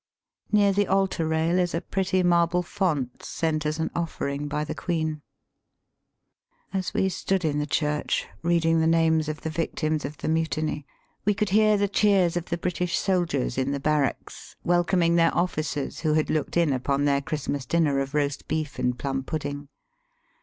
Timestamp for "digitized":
6.73-6.73